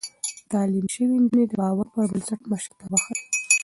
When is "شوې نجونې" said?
0.93-1.45